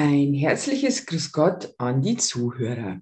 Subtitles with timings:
[0.00, 3.00] Ein herzliches Grüß Gott an die Zuhörer.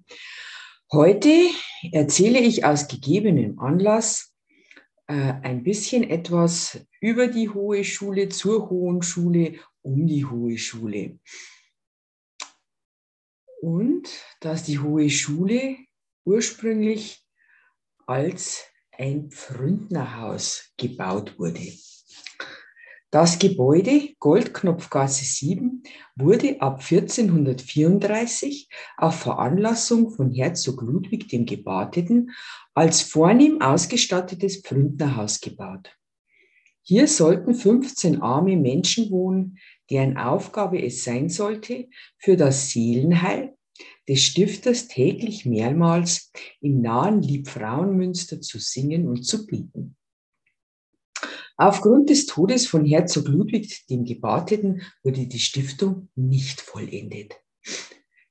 [0.91, 1.51] Heute
[1.93, 4.35] erzähle ich aus gegebenem Anlass
[5.07, 11.19] äh, ein bisschen etwas über die Hohe Schule, zur Hohen Schule, um die Hohe Schule.
[13.61, 14.09] Und
[14.41, 15.77] dass die Hohe Schule
[16.25, 17.23] ursprünglich
[18.07, 21.75] als ein Pfründnerhaus gebaut wurde.
[23.11, 25.85] Das Gebäude Goldknopfgasse 7
[26.17, 32.33] wurde ab 1434 auf Veranlassung von Herzog Ludwig dem Gebateten
[32.75, 35.97] als vornehm ausgestattetes Pfründnerhaus gebaut.
[36.83, 41.89] Hier sollten 15 arme Menschen wohnen, deren Aufgabe es sein sollte,
[42.19, 43.57] für das Seelenheil
[44.09, 49.96] des Stifters täglich mehrmals im nahen Liebfrauenmünster zu singen und zu bieten.
[51.59, 57.35] Aufgrund des Todes von Herzog Ludwig dem Gebateten wurde die Stiftung nicht vollendet.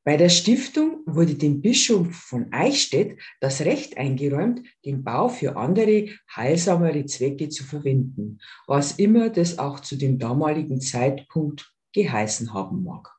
[0.03, 6.09] Bei der Stiftung wurde dem Bischof von Eichstätt das Recht eingeräumt, den Bau für andere,
[6.35, 13.15] heilsamere Zwecke zu verwenden, was immer das auch zu dem damaligen Zeitpunkt geheißen haben mag.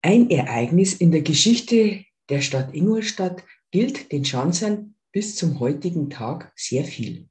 [0.00, 6.52] Ein Ereignis in der Geschichte der Stadt Ingolstadt gilt den Schanzern bis zum heutigen Tag
[6.56, 7.28] sehr viel.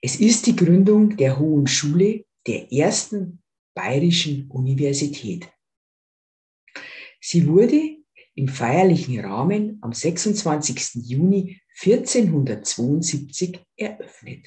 [0.00, 3.42] Es ist die Gründung der Hohen Schule, der ersten
[3.74, 5.48] bayerischen Universität.
[7.20, 7.96] Sie wurde
[8.34, 11.02] im feierlichen Rahmen am 26.
[11.06, 14.46] Juni 1472 eröffnet.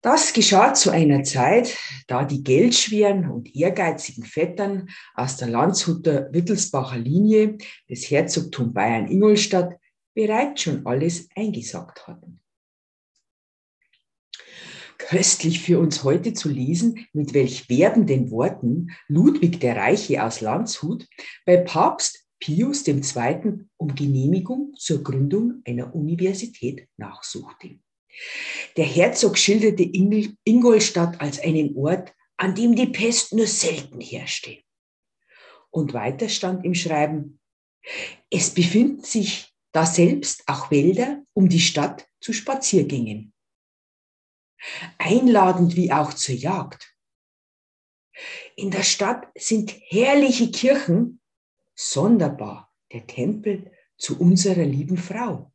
[0.00, 1.76] Das geschah zu einer Zeit,
[2.08, 9.78] da die geldschweren und ehrgeizigen Vettern aus der Landshuter Wittelsbacher Linie des Herzogtum Bayern-Ingolstadt
[10.14, 12.40] bereits schon alles eingesagt hatten.
[14.98, 21.08] Köstlich für uns heute zu lesen, mit welch werbenden Worten Ludwig der Reiche aus Landshut
[21.44, 23.66] bei Papst Pius II.
[23.76, 27.78] um Genehmigung zur Gründung einer Universität nachsuchte.
[28.76, 29.84] Der Herzog schilderte
[30.44, 34.58] Ingolstadt als einen Ort, an dem die Pest nur selten herrschte.
[35.70, 37.40] Und weiter stand im Schreiben,
[38.30, 43.32] es befinden sich daselbst auch Wälder um die Stadt zu Spaziergängen.
[44.98, 46.94] Einladend wie auch zur Jagd.
[48.56, 51.20] In der Stadt sind herrliche Kirchen,
[51.74, 55.52] sonderbar der Tempel zu unserer lieben Frau,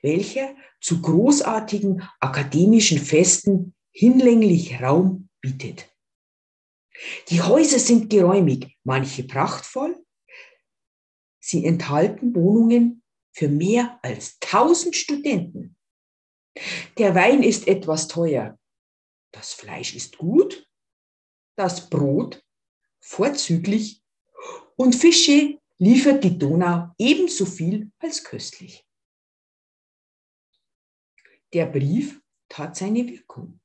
[0.00, 5.88] welcher zu großartigen akademischen Festen hinlänglich Raum bietet.
[7.28, 10.04] Die Häuser sind geräumig, manche prachtvoll.
[11.40, 13.01] Sie enthalten Wohnungen
[13.32, 15.76] für mehr als 1000 Studenten.
[16.98, 18.58] Der Wein ist etwas teuer.
[19.32, 20.68] Das Fleisch ist gut,
[21.56, 22.44] das Brot
[23.00, 24.02] vorzüglich
[24.76, 28.86] und Fische liefert die Donau ebenso viel als köstlich.
[31.52, 33.60] Der Brief tat seine Wirkung.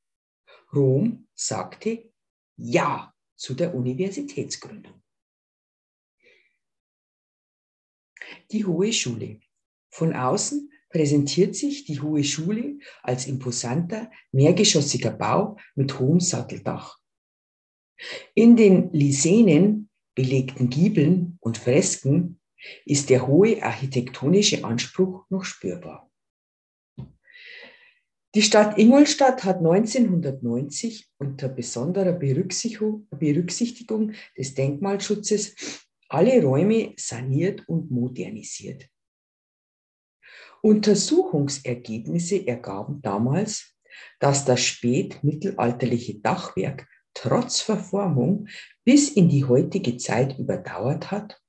[0.73, 2.11] Rom sagte
[2.55, 5.01] Ja zu der Universitätsgründung.
[8.51, 9.39] Die Hohe Schule.
[9.89, 16.97] Von außen präsentiert sich die Hohe Schule als imposanter, mehrgeschossiger Bau mit hohem Satteldach.
[18.35, 22.39] In den Lisenen, belegten Giebeln und Fresken
[22.85, 26.09] ist der hohe architektonische Anspruch noch spürbar.
[28.35, 35.55] Die Stadt Ingolstadt hat 1990 unter besonderer Berücksichtigung des Denkmalschutzes
[36.09, 38.89] alle Räume saniert und modernisiert.
[40.61, 43.75] Untersuchungsergebnisse ergaben damals,
[44.19, 48.47] dass das spätmittelalterliche Dachwerk trotz Verformung
[48.83, 51.41] bis in die heutige Zeit überdauert hat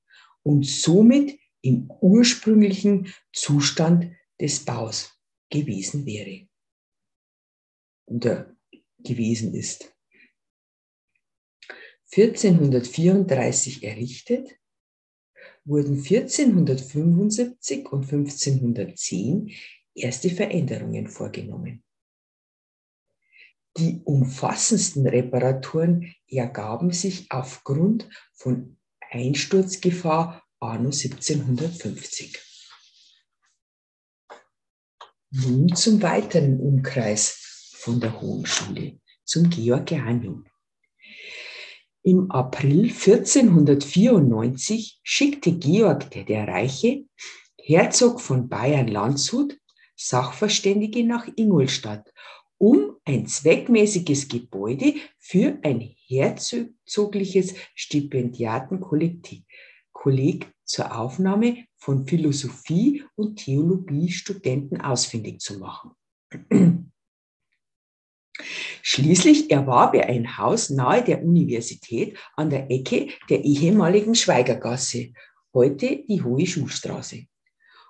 [0.43, 5.19] und somit im ursprünglichen Zustand des Baus
[5.49, 6.47] gewesen wäre
[8.05, 8.55] oder
[8.99, 9.93] gewesen ist.
[12.11, 14.58] 1434 errichtet,
[15.69, 19.51] wurden 1475 und 1510
[19.93, 21.83] erste Veränderungen vorgenommen.
[23.77, 28.77] Die umfassendsten Reparaturen ergaben sich aufgrund von
[29.11, 32.37] Einsturzgefahr anno 1750.
[35.31, 40.45] Nun zum weiteren Umkreis von der Hohen Schule, zum Georgianum.
[42.01, 47.03] Im April 1494 schickte Georg der, Reiche,
[47.57, 49.57] Herzog von Bayern-Landshut,
[49.95, 52.13] Sachverständige nach Ingolstadt,
[52.57, 65.41] um ein zweckmäßiges Gebäude für ein herzogliches Stipendiatenkolleg zur Aufnahme von Philosophie und Theologiestudenten ausfindig
[65.41, 65.91] zu machen.
[68.81, 75.13] Schließlich erwarb er ein Haus nahe der Universität an der Ecke der ehemaligen Schweigergasse,
[75.53, 77.25] heute die Hohe Schulstraße,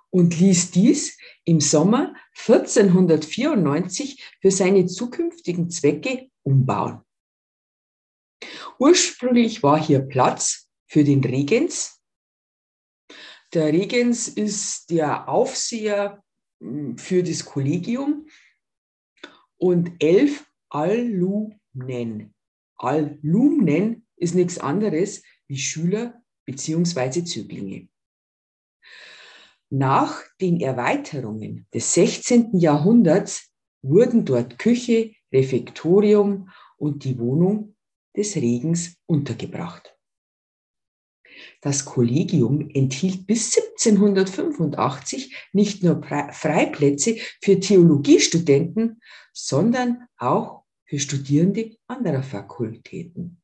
[0.10, 2.16] und ließ dies im Sommer
[2.48, 7.02] 1494 für seine zukünftigen Zwecke umbauen.
[8.80, 12.02] Ursprünglich war hier Platz für den Regens.
[13.54, 16.24] Der Regens ist der Aufseher
[16.60, 18.28] hm, für das Kollegium
[19.60, 22.34] und elf Alumnen.
[22.78, 27.24] Alumnen ist nichts anderes wie Schüler bzw.
[27.24, 27.88] Zöglinge.
[29.70, 32.58] Nach den Erweiterungen des 16.
[32.58, 33.52] Jahrhunderts
[33.84, 37.76] wurden dort Küche, Refektorium und die Wohnung
[38.16, 39.99] des Regens untergebracht.
[41.62, 49.02] Das Kollegium enthielt bis 1785 nicht nur Freiplätze für Theologiestudenten,
[49.34, 53.42] sondern auch für Studierende anderer Fakultäten.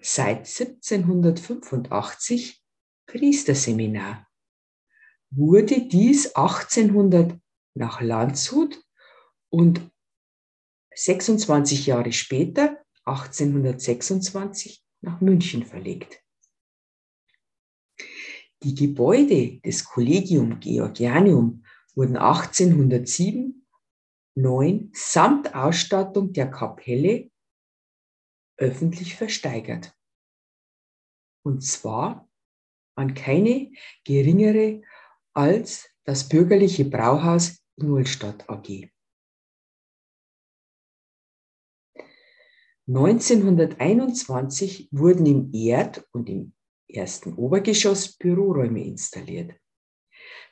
[0.00, 2.62] Seit 1785
[3.06, 4.28] Priesterseminar
[5.30, 7.36] wurde dies 1800
[7.74, 8.80] nach Landshut
[9.48, 9.90] und
[10.94, 16.22] 26 Jahre später, 1826, nach München verlegt.
[18.62, 21.64] Die Gebäude des Collegium Georgianum
[21.94, 23.66] wurden 1807,
[24.36, 27.30] 9 samt Ausstattung der Kapelle
[28.56, 29.94] öffentlich versteigert.
[31.44, 32.28] Und zwar
[32.96, 33.70] an keine
[34.04, 34.82] geringere
[35.34, 38.93] als das bürgerliche Brauhaus Ingolstadt AG.
[42.86, 46.52] 1921 wurden im Erd- und im
[46.86, 49.54] ersten Obergeschoss Büroräume installiert.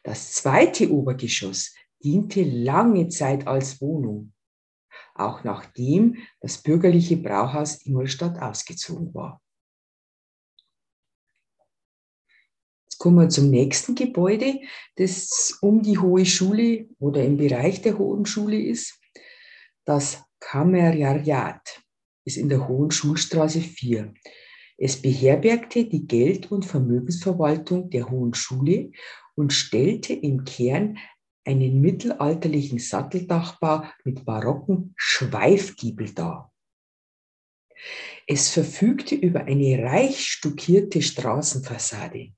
[0.03, 4.33] Das zweite Obergeschoss diente lange Zeit als Wohnung,
[5.15, 9.43] auch nachdem das bürgerliche Brauhaus Ingolstadt ausgezogen war.
[12.87, 14.59] Jetzt kommen wir zum nächsten Gebäude,
[14.97, 18.99] das um die Hohe Schule oder im Bereich der Hohen Schule ist,
[19.85, 21.82] das Kamerariat
[22.25, 24.15] ist in der Hohen Schulstraße 4.
[24.79, 28.91] Es beherbergte die Geld- und Vermögensverwaltung der Hohen Schule
[29.35, 30.99] und stellte im Kern
[31.45, 36.53] einen mittelalterlichen Satteldachbau mit barocken Schweifgiebel dar.
[38.27, 42.33] Es verfügte über eine reich stuckierte Straßenfassade.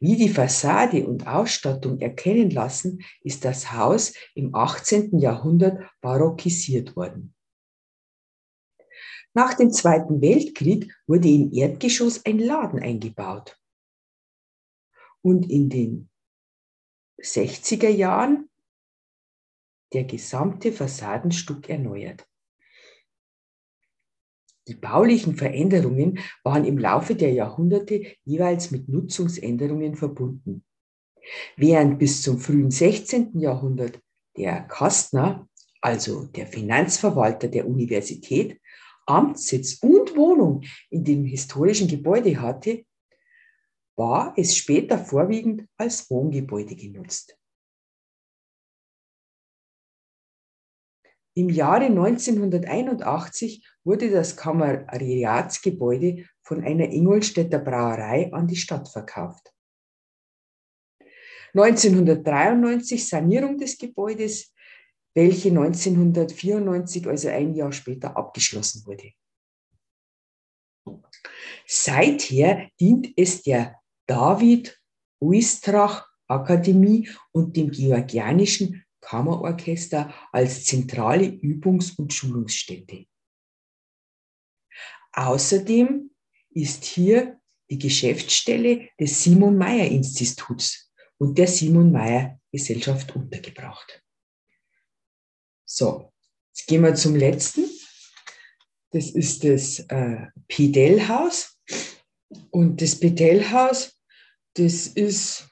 [0.00, 5.18] Wie die Fassade und Ausstattung erkennen lassen, ist das Haus im 18.
[5.18, 7.34] Jahrhundert barockisiert worden.
[9.34, 13.58] Nach dem Zweiten Weltkrieg wurde im Erdgeschoss ein Laden eingebaut.
[15.22, 16.10] Und in den
[17.20, 18.48] 60er Jahren
[19.92, 22.28] der gesamte Fassadenstuck erneuert.
[24.66, 30.64] Die baulichen Veränderungen waren im Laufe der Jahrhunderte jeweils mit Nutzungsänderungen verbunden.
[31.56, 33.38] Während bis zum frühen 16.
[33.38, 34.00] Jahrhundert
[34.36, 35.48] der Kastner,
[35.80, 38.60] also der Finanzverwalter der Universität,
[39.06, 42.86] Amtssitz und Wohnung in dem historischen Gebäude hatte,
[43.96, 47.36] war es später vorwiegend als Wohngebäude genutzt.
[51.36, 59.52] Im Jahre 1981 wurde das Kamerariatsgebäude von einer Ingolstädter Brauerei an die Stadt verkauft.
[61.54, 64.52] 1993 Sanierung des Gebäudes,
[65.14, 69.12] welche 1994, also ein Jahr später, abgeschlossen wurde.
[71.66, 74.78] Seither dient es der David
[75.20, 83.06] Uistrach Akademie und dem Georgianischen Kammerorchester als zentrale Übungs- und Schulungsstätte.
[85.14, 86.10] Außerdem
[86.50, 87.40] ist hier
[87.70, 94.02] die Geschäftsstelle des Simon Meyer Instituts und der Simon Meyer Gesellschaft untergebracht.
[95.64, 96.12] So,
[96.48, 97.64] jetzt gehen wir zum letzten.
[98.90, 101.58] Das ist das äh, Pidell-Haus.
[102.50, 103.98] Und das Pidell-Haus,
[104.54, 105.48] das ist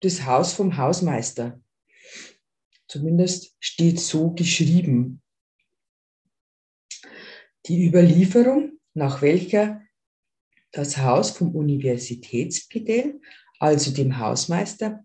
[0.00, 1.60] das Haus vom Hausmeister.
[2.88, 5.22] Zumindest steht so geschrieben.
[7.66, 9.82] Die Überlieferung, nach welcher
[10.72, 13.20] das Haus vom Universitätspedell,
[13.58, 15.04] also dem Hausmeister,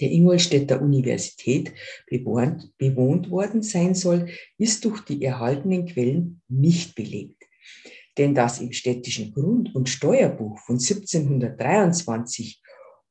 [0.00, 1.72] der Ingolstädter Universität
[2.06, 4.28] bewohnt, bewohnt worden sein soll,
[4.58, 7.42] ist durch die erhaltenen Quellen nicht belegt.
[8.16, 12.60] Denn das im städtischen Grund- und Steuerbuch von 1723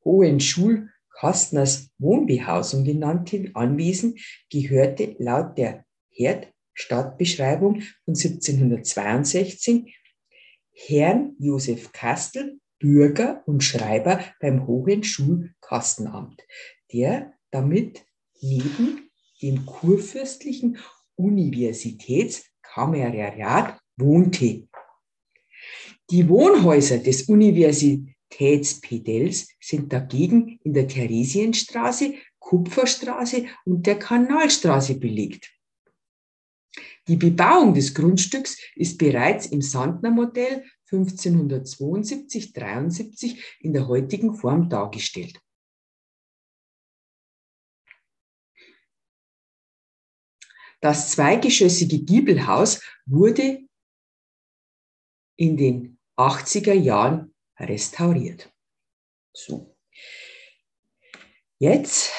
[0.04, 4.16] Hohenschul Kastners Wohnbehausung genannte Anwesen
[4.50, 5.84] gehörte laut der
[6.78, 9.96] Herdstadtbeschreibung von 1762
[10.72, 16.42] Herrn Josef Kastel, Bürger und Schreiber beim Hohenschulkastenamt,
[16.92, 18.04] der damit
[18.40, 19.10] neben
[19.42, 20.78] dem kurfürstlichen
[21.16, 24.68] Universitätskamerariat wohnte.
[26.10, 35.57] Die Wohnhäuser des Universitätspedells sind dagegen in der Theresienstraße, Kupferstraße und der Kanalstraße belegt.
[37.06, 45.40] Die Bebauung des Grundstücks ist bereits im Sandner-Modell 1572-73 in der heutigen Form dargestellt.
[50.80, 53.66] Das zweigeschossige Giebelhaus wurde
[55.36, 58.52] in den 80er Jahren restauriert.
[59.32, 59.76] So.
[61.58, 62.12] Jetzt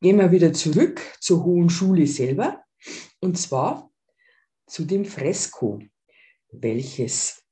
[0.00, 2.61] gehen wir wieder zurück zur Hohen Schule selber
[3.22, 3.90] und zwar
[4.66, 5.80] zu dem Fresko,
[6.50, 7.44] welches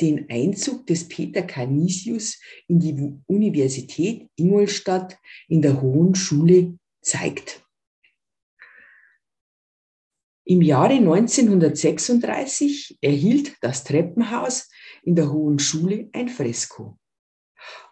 [0.00, 7.64] den Einzug des Peter Canisius in die Universität Ingolstadt in der Hohen Schule zeigt.
[10.44, 14.68] Im Jahre 1936 erhielt das Treppenhaus
[15.02, 16.99] in der Hohen Schule ein Fresko.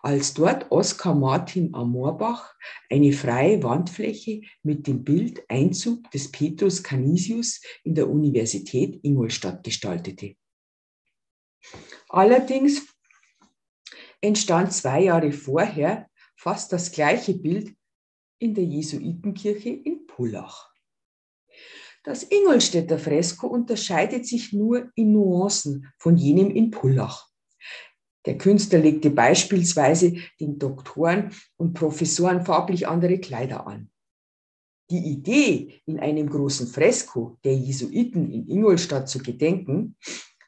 [0.03, 2.55] Als dort Oskar Martin Amorbach
[2.91, 10.37] eine freie Wandfläche mit dem Bild Einzug des Petrus Canisius in der Universität Ingolstadt gestaltete.
[12.09, 12.87] Allerdings
[14.21, 17.75] entstand zwei Jahre vorher fast das gleiche Bild
[18.39, 20.73] in der Jesuitenkirche in Pullach.
[22.05, 27.28] Das Ingolstädter Fresko unterscheidet sich nur in Nuancen von jenem in Pullach.
[28.29, 33.91] Der Künstler legte beispielsweise den Doktoren und Professoren farblich andere Kleider an.
[34.91, 39.97] Die Idee, in einem großen Fresko der Jesuiten in Ingolstadt zu gedenken,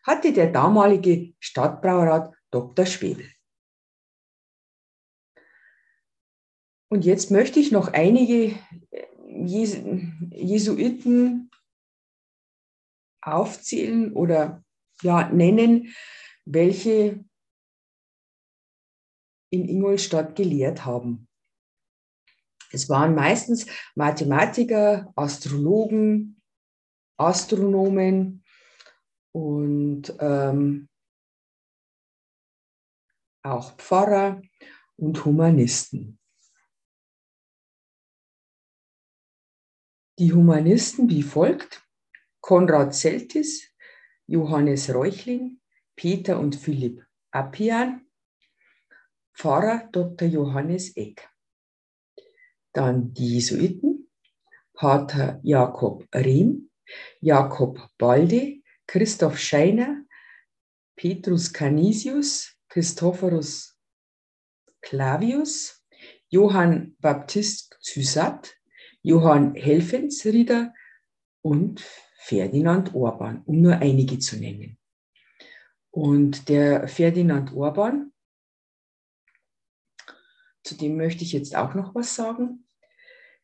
[0.02, 2.84] hatte der damalige Stadtbraurat Dr.
[2.84, 3.24] Schwebel.
[6.90, 8.58] Und jetzt möchte ich noch einige
[10.34, 11.50] Jesuiten
[13.22, 14.62] aufzählen oder
[15.00, 15.94] ja, nennen,
[16.44, 17.24] welche
[19.50, 21.28] in Ingolstadt gelehrt haben.
[22.72, 26.40] Es waren meistens Mathematiker, Astrologen,
[27.16, 28.44] Astronomen
[29.32, 30.88] und ähm,
[33.42, 34.40] auch Pfarrer
[34.96, 36.18] und Humanisten.
[40.18, 41.82] Die Humanisten wie folgt.
[42.42, 43.74] Konrad Seltis,
[44.26, 45.60] Johannes Reuchlin,
[45.96, 48.09] Peter und Philipp Appian,
[49.34, 50.28] Pfarrer Dr.
[50.28, 51.28] Johannes Eck.
[52.72, 54.08] Dann die Jesuiten,
[54.74, 56.70] Pater Jakob Riem,
[57.20, 60.04] Jakob Balde, Christoph Scheiner,
[60.96, 63.76] Petrus Canisius, Christophorus
[64.80, 65.84] Clavius,
[66.28, 68.54] Johann Baptist Zysat,
[69.02, 70.72] Johann Helfensrieder
[71.42, 71.82] und
[72.18, 74.78] Ferdinand Orban, um nur einige zu nennen.
[75.90, 78.12] Und der Ferdinand Orban,
[80.64, 82.64] zu dem möchte ich jetzt auch noch was sagen.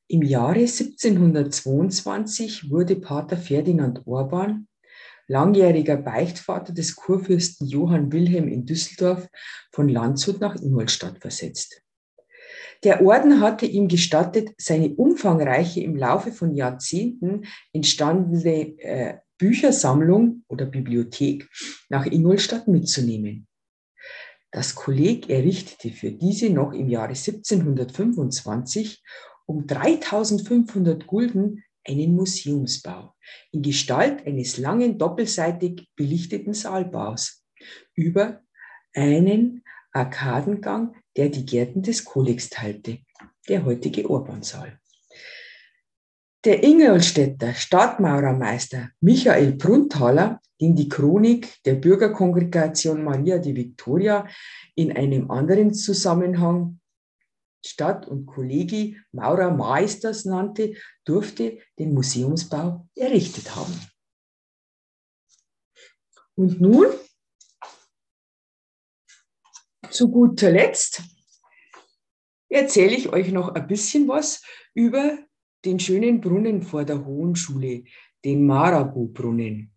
[0.09, 4.69] Im Jahre 1722 wurde Pater Ferdinand Orban,
[5.27, 9.29] langjähriger Beichtvater des Kurfürsten Johann Wilhelm in Düsseldorf,
[9.73, 11.83] von Landshut nach Ingolstadt versetzt.
[12.85, 20.67] Der Orden hatte ihm gestattet, seine umfangreiche im Laufe von Jahrzehnten entstandene äh, Büchersammlung oder
[20.67, 21.49] Bibliothek
[21.89, 23.49] nach Ingolstadt mitzunehmen.
[24.57, 29.03] Das Kolleg errichtete für diese noch im Jahre 1725
[29.45, 33.15] um 3500 Gulden einen Museumsbau
[33.53, 37.45] in Gestalt eines langen doppelseitig belichteten Saalbaus
[37.95, 38.41] über
[38.95, 43.01] einen Arkadengang, der die Gärten des Kollegs teilte,
[43.51, 44.81] der heutige Orbansaal.
[46.47, 54.29] Der Ingolstädter Stadtmaurermeister Michael Brunnthaler, den die Chronik der Bürgerkongregation Maria di Victoria
[54.77, 56.79] in einem anderen Zusammenhang
[57.65, 60.75] Stadt- und Kollegi Maurermeisters nannte,
[61.05, 63.75] durfte den Museumsbau errichtet haben.
[66.37, 66.87] Und nun
[69.91, 71.03] zu guter Letzt
[72.49, 75.26] erzähle ich euch noch ein bisschen was über
[75.67, 77.85] den schönen Brunnen vor der Hohen Schule,
[78.25, 79.73] den Marabu-Brunnen.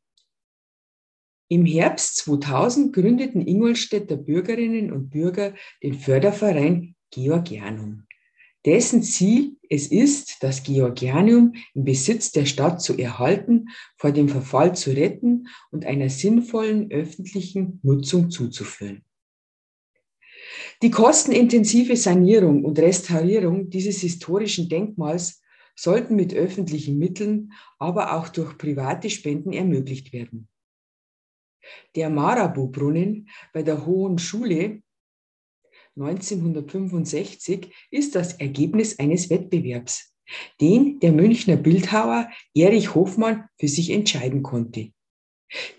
[1.50, 8.04] Im Herbst 2000 gründeten Ingolstädter Bürgerinnen und Bürger den Förderverein Georgianum.
[8.66, 14.76] Dessen Ziel es ist, das Georgianum im Besitz der Stadt zu erhalten, vor dem Verfall
[14.76, 19.04] zu retten und einer sinnvollen öffentlichen Nutzung zuzuführen.
[20.82, 25.42] Die kostenintensive Sanierung und Restaurierung dieses historischen Denkmals
[25.82, 30.50] sollten mit öffentlichen Mitteln, aber auch durch private Spenden ermöglicht werden.
[31.96, 34.82] Der Marabu-Brunnen bei der Hohen Schule
[35.96, 40.14] 1965 ist das Ergebnis eines Wettbewerbs,
[40.60, 44.92] den der Münchner Bildhauer Erich Hofmann für sich entscheiden konnte.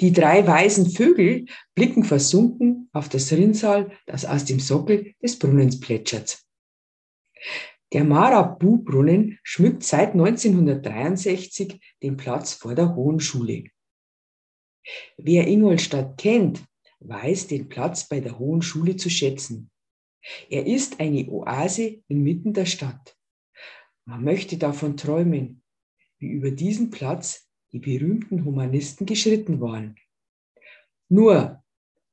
[0.01, 5.79] Die drei weißen Vögel blicken versunken auf das Rinnsal, das aus dem Sockel des Brunnens
[5.79, 6.43] plätschert.
[7.93, 13.65] Der Marabu-Brunnen schmückt seit 1963 den Platz vor der Hohen Schule.
[15.17, 16.65] Wer Ingolstadt kennt,
[17.01, 19.71] weiß den Platz bei der Hohen Schule zu schätzen.
[20.49, 23.17] Er ist eine Oase inmitten der Stadt.
[24.05, 25.63] Man möchte davon träumen,
[26.19, 29.97] wie über diesen Platz die berühmten Humanisten geschritten waren.
[31.09, 31.63] Nur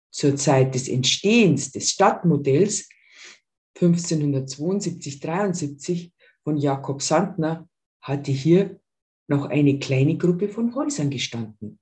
[0.10, 2.90] zur Zeit des Entstehens des Stadtmodells
[3.80, 6.12] 1572-73
[6.44, 7.68] von Jakob Sandner
[8.02, 8.80] hatte hier
[9.28, 11.80] noch eine kleine Gruppe von Häusern gestanden.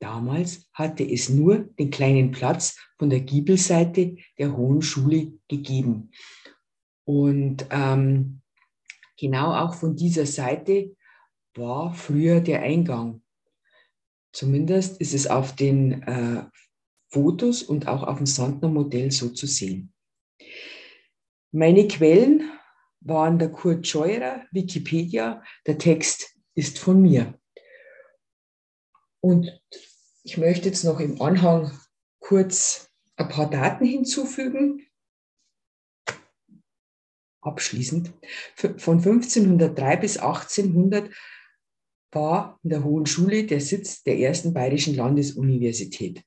[0.00, 6.10] Damals hatte es nur den kleinen Platz von der Giebelseite der Hohen Schule gegeben.
[7.04, 8.42] Und ähm,
[9.18, 10.94] genau auch von dieser Seite
[11.54, 13.22] war früher der Eingang.
[14.32, 16.44] Zumindest ist es auf den äh,
[17.08, 19.93] Fotos und auch auf dem Sandner-Modell so zu sehen.
[21.52, 22.50] Meine Quellen
[23.00, 27.38] waren der Kurt Scheurer, Wikipedia, der Text ist von mir.
[29.20, 29.60] Und
[30.22, 31.78] ich möchte jetzt noch im Anhang
[32.18, 34.86] kurz ein paar Daten hinzufügen.
[37.42, 38.12] Abschließend.
[38.56, 41.10] Von 1503 bis 1800
[42.10, 46.24] war in der Hohen Schule der Sitz der ersten bayerischen Landesuniversität.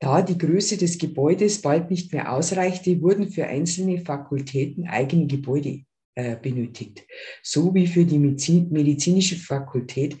[0.00, 5.84] Da die Größe des Gebäudes bald nicht mehr ausreichte, wurden für einzelne Fakultäten eigene Gebäude
[6.14, 7.06] äh, benötigt,
[7.42, 10.16] so wie für die medizinische Fakultät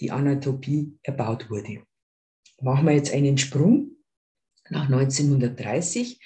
[0.00, 1.82] die Anatopie erbaut wurde.
[2.60, 3.96] Machen wir jetzt einen Sprung
[4.70, 6.20] nach 1930.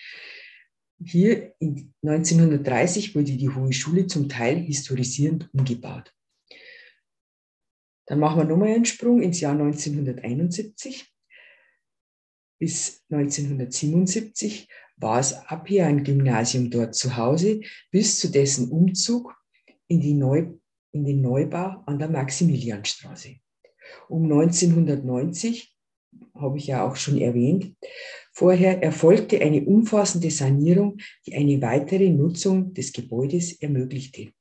[1.03, 6.15] Hier in 1930 wurde die Hohe Schule zum Teil historisierend umgebaut.
[8.07, 11.11] Dann machen wir nochmal einen Sprung ins Jahr 1971.
[12.59, 19.35] Bis 1977 war es ab hier ein Gymnasium dort zu Hause, bis zu dessen Umzug
[19.87, 20.47] in, die Neu,
[20.93, 23.37] in den Neubau an der Maximilianstraße.
[24.09, 25.75] Um 1990,
[26.35, 27.75] habe ich ja auch schon erwähnt,
[28.33, 34.33] vorher erfolgte eine umfassende Sanierung, die eine weitere Nutzung des Gebäudes ermöglichte.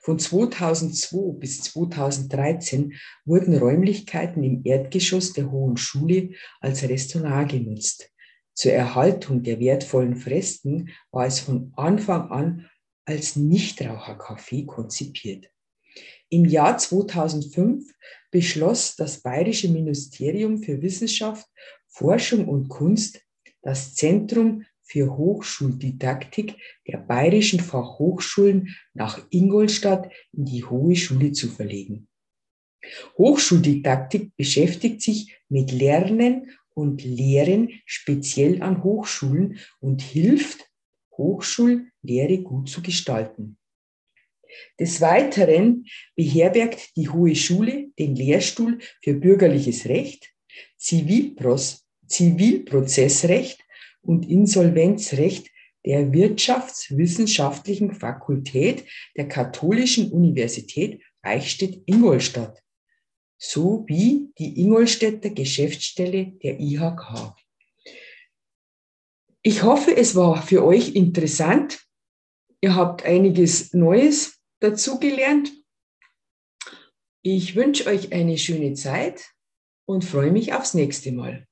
[0.00, 8.10] Von 2002 bis 2013 wurden Räumlichkeiten im Erdgeschoss der Hohen Schule als Restaurant genutzt.
[8.54, 12.70] Zur Erhaltung der wertvollen Fresken war es von Anfang an
[13.04, 15.50] als Nichtrauchercafé konzipiert.
[16.28, 17.92] Im Jahr 2005
[18.30, 21.46] beschloss das Bayerische Ministerium für Wissenschaft,
[21.88, 23.20] Forschung und Kunst
[23.62, 32.08] das Zentrum für Hochschuldidaktik der bayerischen Fachhochschulen nach Ingolstadt in die Hohe Schule zu verlegen.
[33.16, 40.68] Hochschuldidaktik beschäftigt sich mit Lernen und Lehren speziell an Hochschulen und hilft,
[41.16, 43.56] Hochschullehre gut zu gestalten.
[44.78, 50.34] Des Weiteren beherbergt die Hohe Schule den Lehrstuhl für bürgerliches Recht,
[50.76, 53.62] Zivilprozessrecht
[54.02, 55.48] und Insolvenzrecht
[55.84, 58.84] der Wirtschaftswissenschaftlichen Fakultät
[59.16, 62.62] der Katholischen Universität Eichstätt-Ingolstadt
[63.38, 67.34] sowie die Ingolstädter Geschäftsstelle der IHK.
[69.42, 71.84] Ich hoffe, es war für euch interessant.
[72.60, 75.52] Ihr habt einiges Neues dazugelernt.
[77.22, 79.32] Ich wünsche euch eine schöne Zeit
[79.84, 81.48] und freue mich aufs nächste Mal.